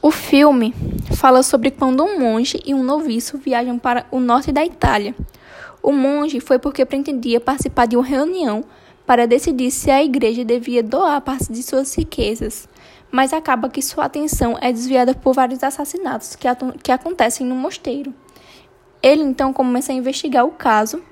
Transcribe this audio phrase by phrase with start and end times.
[0.00, 0.72] O filme
[1.16, 5.12] fala sobre quando um monge e um noviço viajam para o norte da Itália.
[5.82, 8.62] O monge foi porque pretendia participar de uma reunião
[9.04, 12.68] para decidir se a igreja devia doar parte de suas riquezas,
[13.10, 16.46] mas acaba que sua atenção é desviada por vários assassinatos que,
[16.80, 18.14] que acontecem no mosteiro.
[19.02, 21.02] Ele então começa a investigar o caso,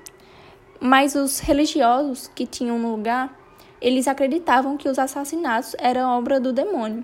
[0.79, 3.37] mas os religiosos que tinham no lugar,
[3.81, 7.03] eles acreditavam que os assassinatos eram obra do demônio.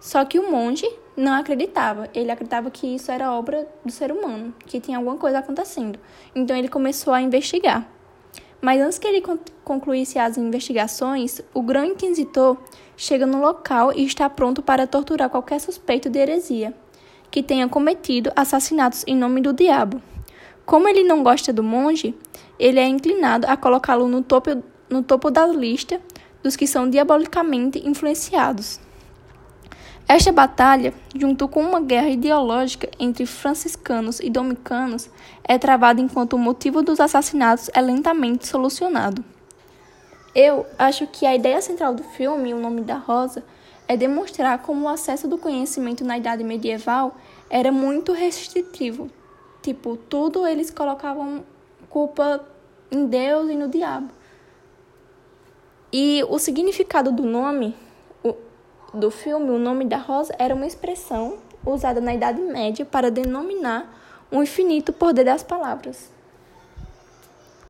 [0.00, 2.08] Só que o monge não acreditava.
[2.14, 5.98] Ele acreditava que isso era obra do ser humano, que tinha alguma coisa acontecendo.
[6.34, 7.86] Então ele começou a investigar.
[8.60, 9.22] Mas antes que ele
[9.64, 12.56] concluísse as investigações, o grão inquisitor
[12.96, 16.74] chega no local e está pronto para torturar qualquer suspeito de heresia
[17.30, 20.02] que tenha cometido assassinatos em nome do diabo.
[20.66, 22.14] Como ele não gosta do monge,
[22.58, 26.00] ele é inclinado a colocá-lo no topo, no topo da lista
[26.42, 28.80] dos que são diabolicamente influenciados.
[30.08, 35.08] Esta batalha, junto com uma guerra ideológica entre franciscanos e dominicanos,
[35.44, 39.24] é travada enquanto o motivo dos assassinatos é lentamente solucionado.
[40.34, 43.44] Eu acho que a ideia central do filme, O Nome da Rosa,
[43.88, 47.16] é demonstrar como o acesso do conhecimento na idade medieval
[47.48, 49.10] era muito restritivo.
[49.62, 51.44] Tipo, tudo eles colocavam
[51.88, 52.44] culpa
[52.90, 54.10] em Deus e no diabo.
[55.92, 57.74] E o significado do nome
[58.92, 63.92] do filme, o nome da rosa era uma expressão usada na Idade Média para denominar
[64.30, 66.10] o infinito poder das palavras.